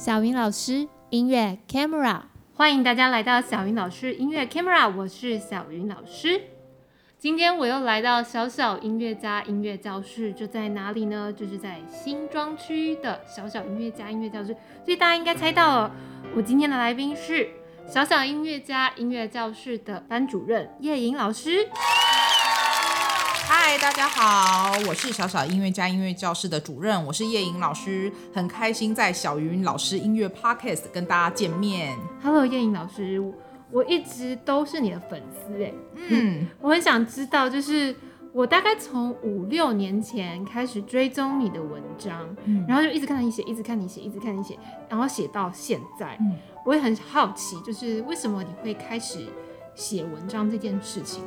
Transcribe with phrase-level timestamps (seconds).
[0.00, 2.22] 小云老师音乐 Camera，
[2.54, 6.40] 欢迎大家来到小云老师音乐 Camera，我是小云老师。
[7.18, 11.30] 今天我又来到小小音乐家音乐教室，就在哪里呢？
[11.30, 14.56] 就是在新庄区的小小音乐家音乐教室。
[14.82, 15.94] 所以大家应该猜到了，
[16.34, 17.50] 我今天的来宾是
[17.86, 21.68] 小小音乐家音乐教室的班主任叶莹老师。
[23.72, 31.96] 嗨，大家好，我是小小音乐家音乐教室的主任，我是叶颖老师，很开心在小云老师音乐 Podcast 跟大家见面。
[32.20, 33.22] Hello，叶颖老师，
[33.70, 37.94] 我一直都是你的粉丝哎，嗯， 我很想知道，就是
[38.32, 44.58] 我大概从五六年前开始追踪你的文章，嗯，然后就一直看你写，一直看你写，一直看你写，
[44.88, 49.28] 然后写到现在，嗯，我也很好奇，就是为什么你会开始
[49.76, 51.22] 写文章这件事情。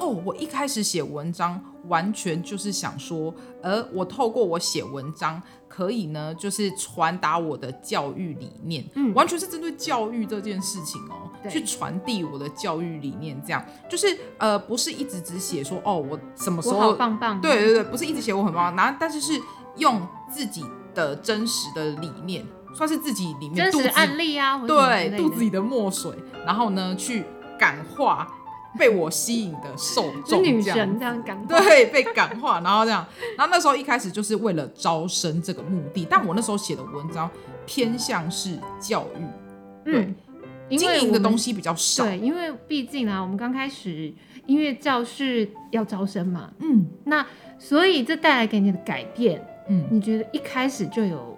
[0.00, 14.06] 哦，我一开始写文章，完全就是想说，而我透过我写文章，可以呢，就是传达我的教育理念，嗯，完全是针对教育这件事情哦，去传递我的教育理念，这样，就是
[14.38, 19.40] 呃，不是一直只写说，哦，我什么时候好棒棒，对对对，不是一直写我很棒，然后但是是
[19.76, 26.12] 用自己的真实的理念，算是自己里面真实案例啊，对，肚子里的墨水，
[26.44, 27.24] 然后呢，去
[27.58, 28.34] 感化。
[28.76, 31.22] 被我吸引的受众， 女神这样。
[31.22, 37.30] 感化，对，被感化，然后这样，然后那时候一开始就是为了招生这个目的，但我那时候写的文章
[37.66, 40.14] 偏向是教育，对，
[40.76, 44.12] 经营的东西比较少，对，因为毕竟啊，我们刚开始
[44.46, 47.24] 音乐教室要招生嘛，嗯，那
[47.58, 51.36] 所以这带来给你的改变，嗯，你觉得一开始就有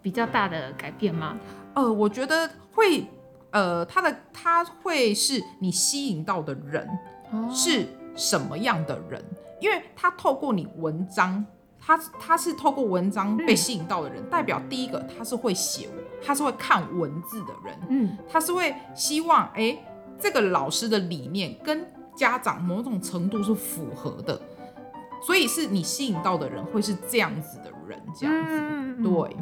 [0.00, 1.36] 比较大的改变吗？
[1.74, 3.04] 呃，我觉得会。
[3.52, 6.88] 呃，他的他会是你吸引到的人，
[7.30, 7.86] 哦，是
[8.16, 9.22] 什么样的人？
[9.60, 11.44] 因为他透过你文章，
[11.78, 15.88] 他他是透过文章被吸引到的人，嗯，代表第一个他是会写，
[16.24, 19.78] 他是会看文字的人，嗯，他是会希望哎，
[20.18, 24.40] 这个老师的理念跟家长某种程度是符合的，
[25.22, 29.36] 所以是你吸引到的人会是这样子的人，这样子，嗯，对，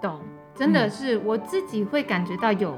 [0.00, 0.18] 懂，
[0.54, 2.74] 真的是，嗯，我自己会感觉到有。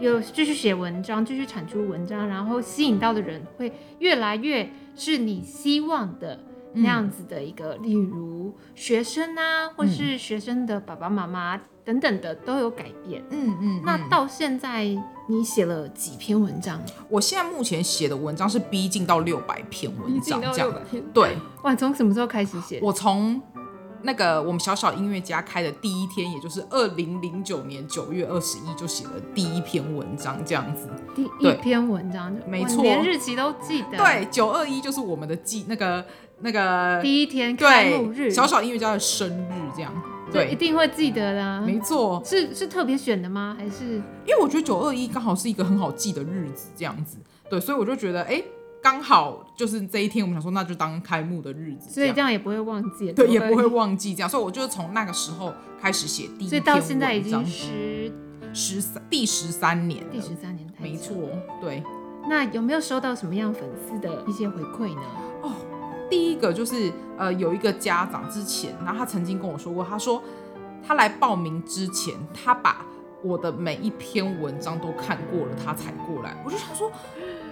[0.00, 6.40] 有继续写文章，继续产出文章，然后吸引到的人会越来越是你希望的
[6.72, 13.22] 那样子的一个，嗯、例如学生啊，或是学生的爸爸妈妈等等的都有改变。
[13.30, 13.82] 嗯嗯，嗯。
[13.84, 14.84] 那到现在
[15.28, 16.80] 你写了几篇文章？
[17.08, 20.74] 我现在目前写的文章是逼近到六百篇文章，这样。
[20.90, 21.02] 篇。
[21.12, 21.36] 对。
[21.62, 22.80] 哇，从什么时候开始写？
[22.82, 23.40] 我从。
[24.04, 30.88] 那个我们小小音乐家开的第一天，也就是二零零九年九月二十一，就写了第一篇文章，这样子。
[31.14, 33.96] 第一篇文章，没错，连日期都记得。
[33.96, 36.04] 对，九二一就是我们的记那个
[36.40, 39.90] 那个第一天开幕日，小小音乐家的生日，这样。
[40.30, 41.62] 对，一定会记得的。
[41.62, 43.56] 没错，是是特别选的吗？
[43.58, 47.16] 还是因为我觉得九二一刚好是一个很好记的日子，这样子。
[47.48, 48.42] 对，所以我就觉得，哎。
[48.84, 52.30] 刚好就是这一天，我们想说那就当开幕的日子，所以这样。
[52.30, 58.12] 也不会忘记，对，也不会忘记这样，所以我就是从那个时候开始写第一篇文章，所以到现在已经十
[58.52, 61.14] 十三第十三年，第十三年，没错，
[61.62, 61.82] 对。
[62.28, 65.02] 那有没有收到什么样粉丝的一些回馈呢？
[65.42, 65.52] 哦，
[66.10, 70.22] 第一个就是呃，有一个家长之前，然后他曾经跟我说过，他说
[70.86, 72.84] 他来报名之前，他把
[73.24, 76.36] 我的每一篇文章都看过了，他才过来。
[76.44, 76.92] 我就想说。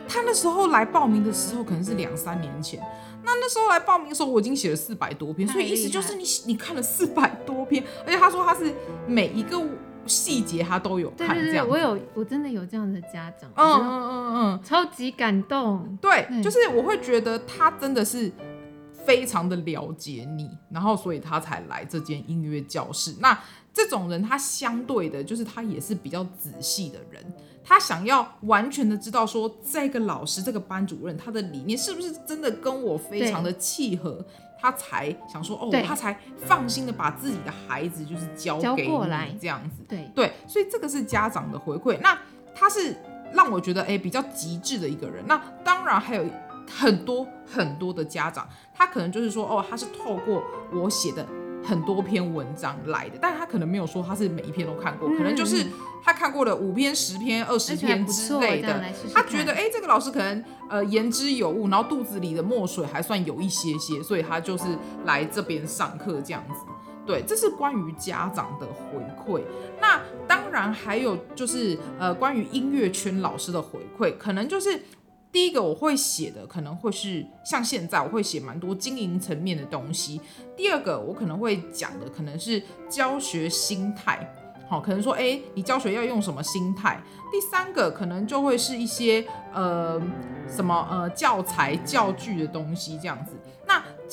[0.09, 2.79] 他那时候来报名的时候，可能是两三年前。
[3.25, 8.75] 那那时候来报名的时候，我已经写了四百多篇，所以意思就是你你看了四百多篇，而且他说他是
[9.07, 9.63] 每一个
[10.05, 11.35] 细节他都有看。
[11.35, 15.97] 这样，我有，我真的有这样的家长，嗯嗯嗯嗯，超级感动。
[15.99, 18.31] 对，就是我会觉得他真的是
[19.07, 23.15] 非常的了解你，然后所以他才来这间音乐教室。
[23.21, 23.39] 那
[23.73, 27.25] 这种人，他相对的，就是他也是比较仔细的人。
[27.65, 34.23] 他想要完全的知道说，这个老师、这个班主任他的理念是不是真的跟我非常的契合，
[34.61, 39.77] 他才想说哦，他才放心的把自己的孩子就是交给你这样子。
[39.89, 41.97] 对对，所以这个是家长的回馈。
[42.01, 42.19] 那
[42.53, 42.97] 他是
[43.33, 45.25] 让我觉得哎比较极致的一个人。
[45.27, 46.25] 那当然还有
[46.69, 50.43] 很多很多的家长，他可能就是说哦，他是透过
[50.75, 51.25] 我写的。
[51.65, 55.65] 很多篇文章来的，但他可能没有说他是每一篇都看过，嗯、可能就是
[56.03, 58.83] 他看过了五篇、十篇、二十篇之类的。
[58.93, 64.65] 试试他觉得，哎、欸，这个老师可能呃言之有物，然后肚子里的墨水还算有一些些，所以他就是
[65.05, 66.61] 来这边上课这样子。
[67.07, 69.43] 对，这是关于家长的回馈。
[69.81, 74.83] 那当然还有就是呃关于音乐圈老师的回馈，可能就是。
[75.33, 80.21] 第一个我会写的可能会是像现在我会写蛮多经营层面的东西。
[80.55, 84.31] 第二个我可能会讲的可能是教学心态，
[84.69, 87.03] 好，可能说，哎，你教学要用什么心态？
[87.33, 89.99] 第三个可能就会是一些呃
[90.47, 93.33] 什么呃教材教具的东西这样子。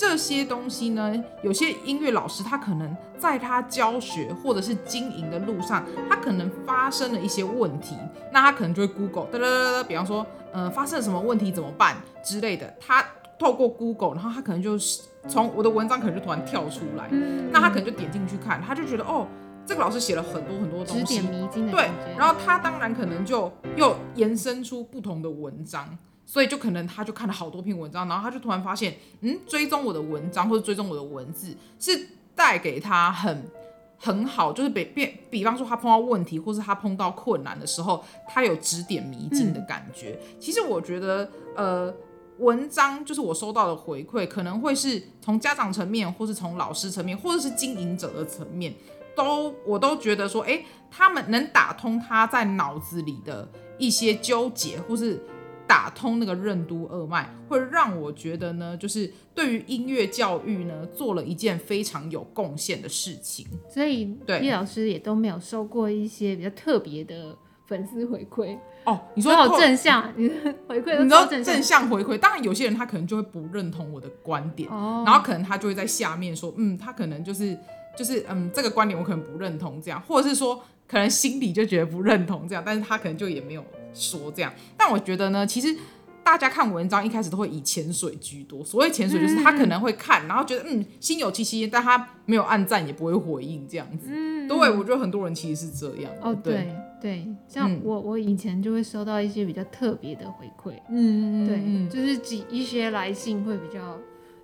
[0.01, 1.13] 那这些东西呢，
[1.44, 7.98] 有些音乐老师他可能在他教学或者是经营的路上，他可能发生了一些问题，
[8.31, 13.06] 那他可能就会 Google，哒哒哒哒，比方说，呃，发生了什么问题怎么办之类的，他
[13.38, 17.10] 透过 Google，然后他可能就是从我的文章可能就突然跳出来，
[17.52, 19.28] 那他可能就点进去看，他就觉得哦，
[19.66, 25.98] 这个老师写了很多很多东西，指点迷津的对，然后他当然可能就又延伸出不同的文章。
[26.31, 33.50] 所以就可能他就看了好多篇文章，然后他就突然发现，嗯，追踪我的文章或者追踪我的文字是带给他很
[33.98, 40.20] 很好，就是比比比方说他碰到问题或是他碰到困难的时候，他有指点迷津的感觉。
[40.40, 41.92] 其实我觉得，呃，
[42.38, 48.72] 文章就是我收到的回馈，可能会是从家长层面，或是从老师层面，或者是经营者的层面，
[49.16, 53.50] 都我都觉得说，哎，他们能打通他在脑子里的
[53.80, 55.20] 一些纠结，或是。
[55.69, 63.45] 打通那个任督二脉，会让我觉得呢，就是对于音乐教育呢，做了一件非常有贡献的事情。
[63.71, 67.38] 所以，对叶老师也都没有收过一些比较特别的
[67.68, 69.00] 粉丝回馈哦。
[69.13, 70.27] 你说好正向，你
[70.68, 72.18] 回馈，你知道正向回馈。
[72.18, 77.56] 当然，有些人他可能就会不认同我的观点，哦、然后可能他就会在下面说，嗯，他可能就是
[77.95, 83.63] 就是嗯，这个观点我可能不认同这样，或者是说可能心里就觉得不认同这样，但是他可能就也没有。
[83.94, 85.76] 说这样，但我觉得呢，其实
[86.24, 88.64] 大家看文章一开始都会以潜水居多。
[88.64, 94.10] 所谓潜水，就是他可能会看，嗯、然后觉得嗯心有戚戚，但他没有按赞，也不会回应这样子。
[94.12, 96.12] 嗯，对，我觉得很多人其实是这样。
[96.22, 96.68] 哦，对
[97.02, 100.74] 对，像我、嗯、我以前就会收到一些比较特别的回馈。
[100.90, 103.98] 嗯对，就是几一些来信会比较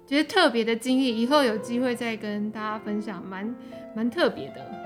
[0.08, 3.56] 觉得特别的经历，以后有机会再跟大家分享，蛮
[3.96, 4.85] 蛮特别的。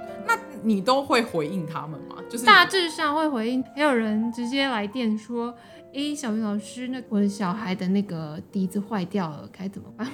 [0.62, 2.16] 那你都会回应他们吗？
[2.30, 5.54] 就是大致上会回应，还有人直接来电说
[5.94, 10.08] ：“哎、欸，小云老师，那我的小孩的那个笛子坏掉了，该怎么办？”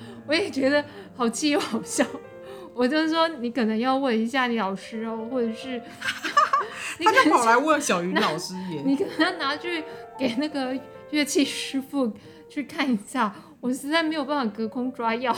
[0.26, 0.84] 我也觉得
[1.14, 2.04] 好气又好笑。
[2.74, 5.82] 我就是说，你可能要问一下你老师哦，或者是
[7.02, 9.82] 他就跑来问小云老师耶，你可能要拿去
[10.18, 10.78] 给那个
[11.10, 12.12] 乐器师傅
[12.48, 13.34] 去看一下。
[13.60, 15.36] 我实在没有办法隔空抓药。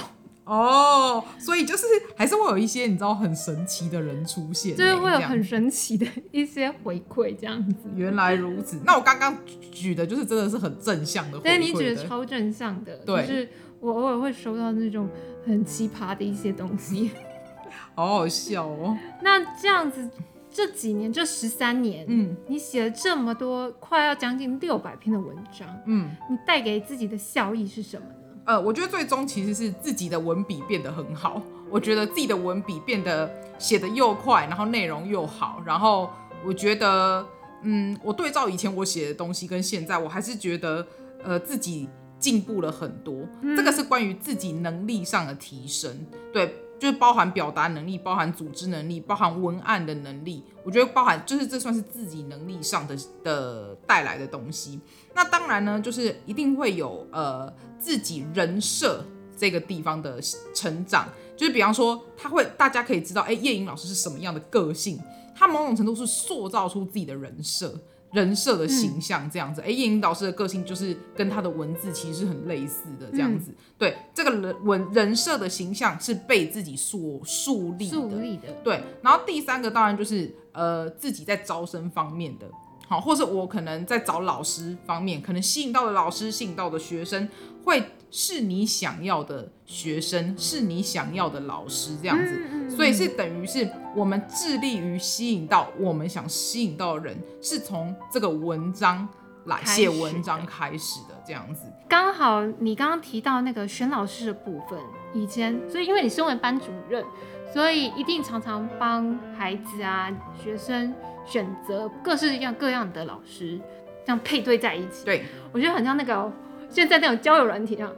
[0.50, 1.86] 哦，所以就是
[2.16, 7.88] 还是会有一些你知道很神奇的人出现，就是会有很神奇的一些回馈这样子。
[7.94, 9.36] 原来如此，那我刚刚
[9.70, 13.48] 举的就是真的是很正向的回馈，但你举的超正向的，对就是
[13.78, 15.08] 我偶尔会收到那种
[15.46, 17.12] 很奇葩的一些东西，
[17.94, 18.98] 好好笑哦。
[19.22, 20.10] 那这样子
[20.50, 28.06] 这几年这十三年，嗯，你写了这么多，快要将近六百篇的文章，嗯，你带给自己的效益是什么？
[28.44, 31.42] 呃，我觉得最终其实是自己的文笔变得很好。
[31.70, 35.62] 我觉得自己的文笔变得写得又快，然后内容又好。
[35.64, 36.10] 然后
[36.44, 37.24] 我觉得，
[37.62, 40.84] 嗯，我对照以前我写的东西跟现在，我还是觉得，
[41.22, 41.88] 呃，自己
[42.18, 43.24] 进步了很多。
[43.42, 43.56] 嗯。
[43.56, 45.94] 这个是关于自己能力上的提升，
[46.32, 46.54] 对。
[46.80, 50.42] 就是包含表达能力，包含组织能力，包含文案的能力。
[50.64, 54.80] 我觉得包含就是这算是自己能力上的的带来的东西。
[55.14, 59.04] 那当然呢，就是一定会有呃自己人设
[59.36, 60.18] 这个地方的
[60.54, 61.06] 成长。
[61.36, 64.98] 就是比方说，他会大家可以知道，哎，叶颖老师是什么样的个性，
[65.34, 67.78] 他某种程度是塑造出自己的人设。
[68.12, 73.50] 人设的形象这样子，哎、嗯，叶颖老师的个性就是跟他的文字其实是很类似的这样子。
[73.50, 77.92] 嗯、对，这个人文人设的形象是被自己所树立的。
[77.92, 78.52] 树立的。
[78.64, 82.50] 对，然后第三个当然就是呃自己在招生方面的，
[82.88, 87.28] 好，或是我可能在找老师方面，可能吸引到的老师、吸引到的学生
[87.64, 87.82] 会。
[88.10, 99.08] 是你想要的学生，是你想要的老师，这样子，所以是等于是我们致力于吸引到我们想吸引到的人，是从这个文章
[99.44, 101.66] 来写文章开始的，这样子。
[101.88, 104.78] 刚好你刚刚提到那个选老师的部分，
[105.14, 107.04] 以前，所以因为你身为班主任，
[107.52, 110.10] 所以一定常常帮孩子啊、
[110.42, 110.92] 学生
[111.24, 113.60] 选择各式各样各样的老师，
[114.04, 115.04] 这样配对在一起。
[115.04, 116.32] 对，我觉得很像那个。
[116.70, 117.92] 现在那种交友软体上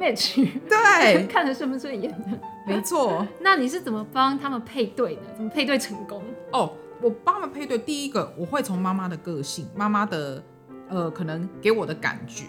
[0.00, 0.36] ，match，
[0.68, 3.26] 对， 看着顺不顺眼的，没错。
[3.40, 5.22] 那你是怎么帮他们配对的？
[5.36, 6.22] 怎么配对成功？
[6.52, 10.42] 哦，我帮他们配对，第一个我会从妈妈的个性，妈妈的
[10.88, 12.44] 呃可能给我的感觉，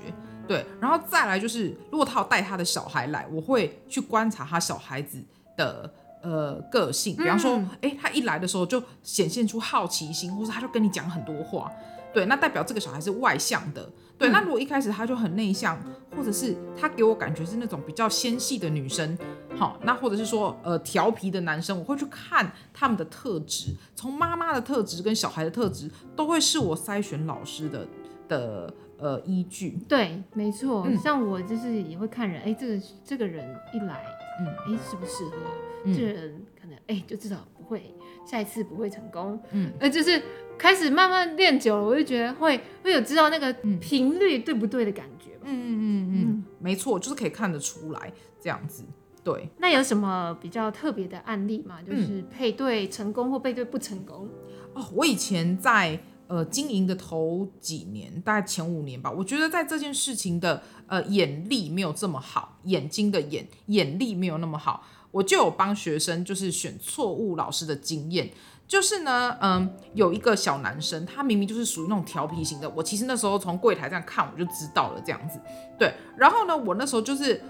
[0.48, 5.22] 对，然后再来就是如果他有带他的小孩来，我会去观察他小孩子
[5.58, 5.92] 的
[6.22, 11.70] 呃个性，比方说，哎、他一来的时候就显现出好奇心，或者他就跟你讲很多话。
[12.16, 13.92] 对，那代表这个小孩是外向的。
[14.18, 15.78] 对，那如果一开始他就很内向，
[16.16, 19.18] 或者是他给我感觉是那种比较纤细的女生，
[19.58, 27.86] 好，那或者是说呃调皮的男生，我会去看他们的特质，从妈妈的特质跟小孩的特质，都会是我筛选老师的
[28.30, 29.78] 的呃依据。
[29.86, 34.06] 对，没错，嗯、像我就是也会看人，哎，这个这个人一来，
[34.40, 35.36] 嗯，哎，适不适合？
[35.84, 37.94] 嗯、这个人可能哎就至少不会
[38.26, 40.22] 下一次不会成功，嗯，呃就是。
[40.58, 45.32] 开始慢慢练久了，我就觉得会会有知道那个频率对不对的感觉。
[45.44, 48.86] 嗯嗯嗯嗯，没错，就是可以看得出来这样子。
[49.22, 51.82] 对，那有什么比较特别的案例吗？
[51.86, 54.30] 就是配对成功或配对不成功？
[54.74, 68.30] 嗯、哦，我以前在呃经营的头几年，大概前五年吧，我觉得在这件事情的呃眼力没有这么好，眼睛的眼眼力没有那么好，我就有帮学生就是选错误老师的经验。
[68.68, 72.70] 就是呢，嗯，有一个小男生，他明明就是属于那种调皮型的。
[72.72, 75.40] 我其实那时候从柜台这样看，我就知道了这样子。
[75.80, 77.42] 对，然后呢，我那时候就是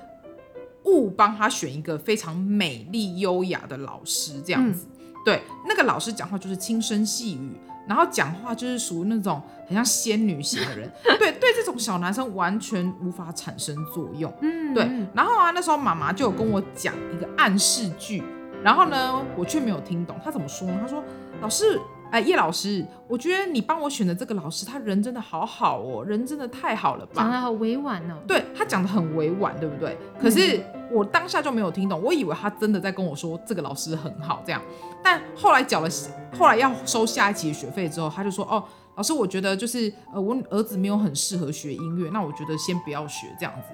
[0.83, 4.85] 误帮他选一个非常美丽优雅的老师这样子。
[4.99, 7.51] 嗯、对，那个老师讲话就是轻声细语，
[7.87, 10.91] 然后讲话就是属于那种很像仙女型的人。
[11.03, 14.31] 对 对，这种小男生完全无法产生作用。
[14.41, 14.89] 嗯，对。
[15.13, 18.23] 然后啊，那时候妈妈就有跟我讲一个暗示句。
[18.63, 20.79] 然后呢，我却没有听懂他怎么说呢？
[20.81, 21.03] 他说
[21.39, 28.15] ：“老师，哎，叶老师，我觉得你帮我选的这个老师，他人真的好好哦，人真的太好了吧？”讲的好委婉哦。
[28.27, 29.95] 对，他讲的很委婉，对不对？
[30.19, 30.59] 可是
[30.95, 34.61] 我当下就没有听懂，我以为他真的在跟我说这个老师很好这样。
[35.03, 35.89] 但后来缴了，
[36.37, 38.63] 后来要收下一期的学费之后，他就说：“哦，
[38.95, 43.67] 老师，我觉得就是呃，我儿子没有很适合学音乐，那我觉得先不要学这样子。”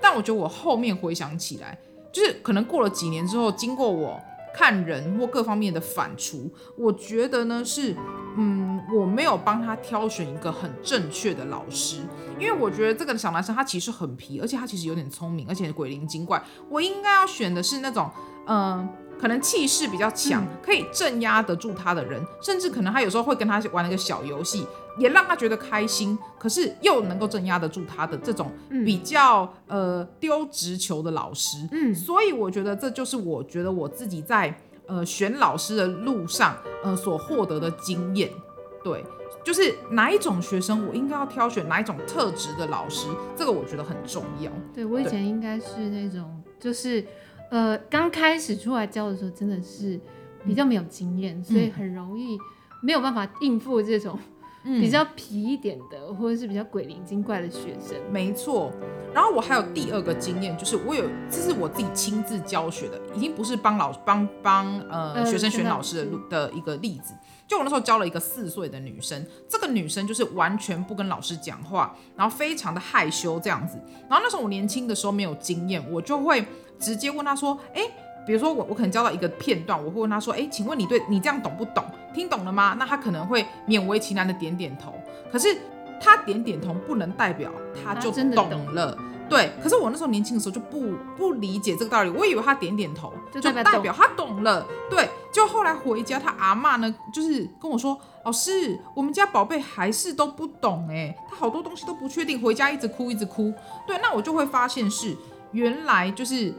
[0.00, 1.76] 但我觉得我后面回想起来，
[2.12, 4.20] 就是可能过了几年之后，经过我。
[4.58, 7.94] 看人或各方面的反刍，我觉得呢是，
[8.36, 11.98] 嗯，我没有帮他挑选一个很正确的老师，
[12.38, 16.42] 因为我觉得这个小男生他其实很皮，而且他其实有点聪明，而且鬼灵精怪。
[16.68, 18.10] 我应该要选的是那种，
[18.46, 18.88] 嗯、呃，
[19.20, 24.66] 可能气势比较强，可以镇压得住他的人，甚至可能他有时候会跟他玩一个小游戏。
[24.98, 28.50] 也让他觉得开心，可是又能够镇压得住他的这种
[28.82, 38.30] 比较、嗯、呃丢直球的老师，嗯，所以我觉得这就是我觉得我自己在呃选老师的路上呃所获得的经验，
[38.82, 39.04] 对，
[39.44, 44.50] 就是哪一种学生我应该要挑选哪一种特质的老师，这个我觉得很重要。
[44.74, 47.04] 对，我以前应该是那种就是
[47.50, 49.98] 呃刚开始出来教的时候真的是
[50.44, 52.38] 比较没有经验，嗯、所以很容易
[52.82, 54.18] 没有办法应付这种。
[54.80, 58.72] 比较皮一点的，或者是比较鬼灵精怪的学生，没错。
[59.14, 67.14] 然后我还有第二个经验，就是我有，这是我自己亲自教学的，已经不是帮老帮帮呃学生选老师的路的一个例子。
[67.46, 73.78] 就我那时候教了一个四岁的女生，这个女生就是完全不跟老师讲话，然后非常的害羞这样子。
[74.08, 76.44] 然后那时候我年轻的时候没有经验，我就会
[76.78, 77.82] 直接问她说，哎。
[78.26, 81.84] 比如说我我可能教到一个片段，我会问他说，哎，请问你对你这样懂不懂？
[82.12, 82.74] 听懂了吗？
[82.78, 84.92] 那他可能会勉为其难的点点头。
[85.30, 85.56] 可是
[86.00, 87.52] 他点点头不能代表
[87.84, 89.04] 他就懂了，懂。
[89.28, 89.52] 对。
[89.62, 94.66] 可是我那时候年轻的时候就不不理解这个道理，我以为他点点头就代表他懂了。
[94.90, 95.08] 对。
[95.30, 103.52] 就后来回家，他阿嬷呢就是跟我说，老师，我们家宝贝还是都不懂哎，他好多东西都不确定，回家一直哭一直哭。
[103.86, 103.96] 对。
[104.02, 105.16] 那我就会发现是。
[105.52, 106.52] 原来就是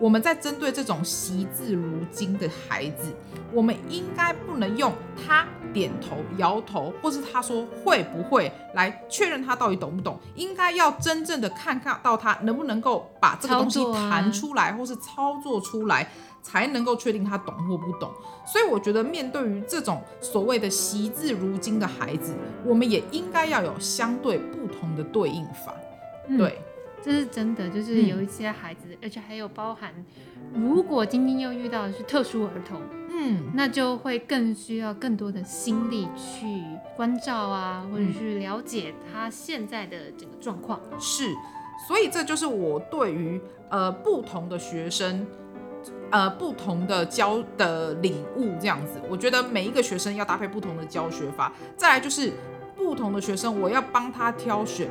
[0.00, 3.14] 我们在针对这种习字如金的孩子，
[3.52, 10.18] 我们应该不能用他点头、摇头，或是他说会不会来确认他到底懂不懂。
[10.34, 16.10] 应该要真正的看看到他能不能够把这个东西弹出来，或是操作出来，
[16.42, 18.10] 才能够确定他懂或不懂。
[18.44, 25.72] 所以我觉得，面对于这种所谓的习字如金的孩子，我们也应该要有相对不同的对应法。
[26.36, 26.58] 对。
[27.00, 29.90] 嗯这是真的，就是有一些孩子，嗯、而且还有包含，
[30.54, 36.62] 如果今天又遇到的是特殊儿童，嗯，那就会更需要更多的心力去
[36.96, 40.78] 关照啊，或者去了解他现在的整个状况。
[40.98, 41.34] 是，
[41.88, 43.40] 所以这就是我对于
[43.70, 45.26] 呃不同的学生，
[46.10, 49.00] 呃不同的教的领悟这样子。
[49.08, 52.30] 我觉得每一个学生要搭配不同的教学法，再来就是
[52.76, 54.90] 不同的学生，我要帮他挑选。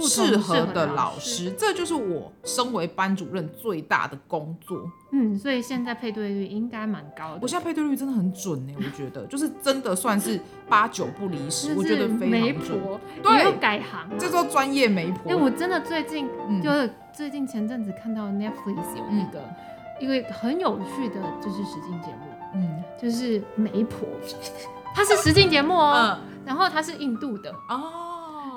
[0.00, 4.78] 适合的老师，这就是我身为班主任最大的工作。
[5.12, 7.38] 嗯，所以现在配对率应该蛮高的。
[7.42, 12.30] 我现在配对率真的很准呢，我觉得就是真的算是八九不离十，我觉得非常准。
[12.30, 15.32] 媒婆，对，要改行，这叫专业媒婆。
[15.32, 16.28] 因为我真的最近
[16.62, 19.42] 就是最近前阵子看到 Netflix 有一个
[20.00, 24.08] 一个很有趣的就是实境节目，嗯，就是媒婆。
[24.92, 28.09] 它是实境节目哦，嗯、然后它是印度的哦，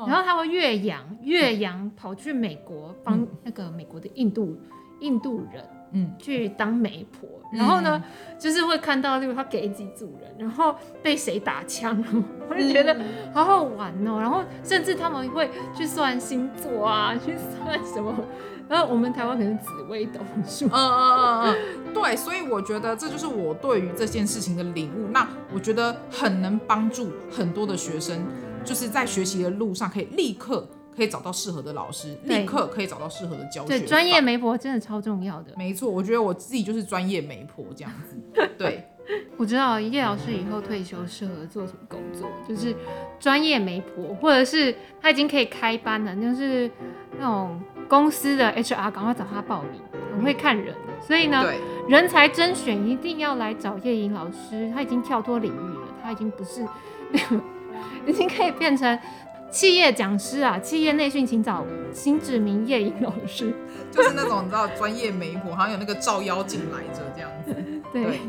[0.07, 4.57] 然后他会越洋越洋跑去美国帮那个美国的印度
[4.99, 5.63] 印度人。
[5.95, 12.03] 嗯，去当媒婆，然后呢，嗯、就是会看到，例如他给几组人，然后被谁打枪，
[12.49, 12.99] 我就觉得
[13.31, 14.17] 好好玩哦。
[14.19, 18.11] 然后甚至他们会去算星座啊， 去算什么。
[18.67, 21.55] 然后我们台湾可能紫微斗数，嗯嗯嗯
[21.85, 25.09] 嗯，对，所以我觉得这就是我对于这件事情的领悟。
[25.11, 28.25] 那我觉得很能帮助很多的学生，
[28.63, 30.67] 就是在学习的路上可以立刻。
[30.95, 33.69] 可以找到适合的老师，立刻可以找到适合的教学。
[33.69, 35.51] 对，专业媒婆真的超重要的。
[35.57, 38.15] 没错，我觉得我自己就是专业媒婆这样子。
[38.59, 38.87] 对，
[39.35, 42.75] 我知道叶老师以后退休适合做什么工作，就是
[43.19, 46.69] 专业媒婆，或者是他已经可以开班了，就是
[47.17, 49.81] 那种公司的 HR 赶快找他报名，
[50.15, 50.75] 很会看人。
[51.01, 51.43] 所以呢，
[51.89, 56.63] 人才甄选一定要来找叶莹老师，他已经跳脱领域了，他已经不是，
[58.07, 58.97] 已经可以变成。
[59.51, 61.63] 企业讲师啊，企业内训，请找
[61.93, 63.53] 新指名叶盈老师，
[63.91, 67.53] 就是那种你知道专业媒婆，好像有那个照妖镜来着这样子，
[67.93, 68.19] 对，对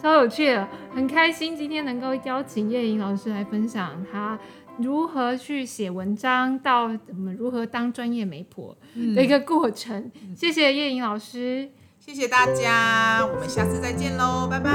[0.00, 4.38] 超有趣的，很开心今天能够邀请叶盈老师来分享他
[4.78, 8.74] 如何去写文章，到我们如何当专业媒婆
[9.14, 10.10] 的一个过程。
[10.22, 11.68] 嗯、谢谢叶颖老师，
[11.98, 14.70] 谢谢大家，我们下次再见喽，拜拜。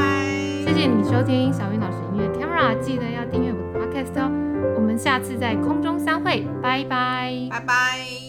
[0.64, 3.52] 谢谢你收听小云老师音乐 Camera，记得要订阅
[3.98, 4.32] Podcast 哦。
[4.76, 8.27] 我们下次在空中相会，拜拜，拜拜。